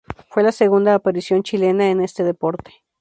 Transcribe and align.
Fue 0.31 0.41
la 0.41 0.51
segunda 0.51 0.95
aparición 0.95 1.43
chilena 1.43 1.91
en 1.91 2.01
este 2.01 2.23
deporte. 2.23 2.73